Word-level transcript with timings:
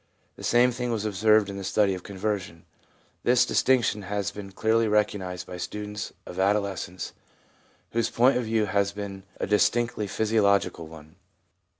The 0.35 0.43
same 0.43 0.71
thing 0.71 0.91
was 0.91 1.05
observed 1.05 1.47
in 1.47 1.57
the 1.57 1.63
study 1.63 1.93
of 1.93 2.01
conversion. 2.01 2.65
This 3.23 3.45
distinction 3.45 4.01
has 4.01 4.31
been 4.31 4.51
clearly 4.51 4.87
recognised 4.87 5.45
by 5.45 5.57
students 5.57 6.11
of 6.25 6.39
adolescence 6.39 7.13
whose 7.91 8.09
point 8.09 8.35
of 8.35 8.45
view 8.45 8.65
has 8.65 8.93
been 8.93 9.21
a 9.39 9.45
distinctly 9.45 10.07
physiological 10.07 10.87
one. 10.87 11.17